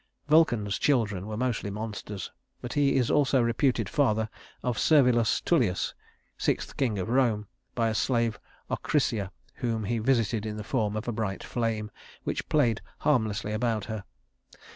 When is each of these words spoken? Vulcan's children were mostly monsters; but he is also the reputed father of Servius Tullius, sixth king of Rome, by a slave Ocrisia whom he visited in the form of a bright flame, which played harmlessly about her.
Vulcan's 0.29 0.79
children 0.79 1.27
were 1.27 1.37
mostly 1.37 1.69
monsters; 1.69 2.31
but 2.59 2.73
he 2.73 2.95
is 2.95 3.11
also 3.11 3.37
the 3.37 3.43
reputed 3.43 3.87
father 3.87 4.29
of 4.63 4.79
Servius 4.79 5.39
Tullius, 5.41 5.93
sixth 6.39 6.75
king 6.75 6.97
of 6.97 7.07
Rome, 7.07 7.45
by 7.75 7.87
a 7.89 7.93
slave 7.93 8.39
Ocrisia 8.71 9.29
whom 9.57 9.83
he 9.83 9.99
visited 9.99 10.43
in 10.43 10.57
the 10.57 10.63
form 10.63 10.95
of 10.95 11.07
a 11.07 11.11
bright 11.13 11.43
flame, 11.43 11.91
which 12.23 12.49
played 12.49 12.81
harmlessly 13.01 13.51
about 13.53 13.85
her. 13.85 14.03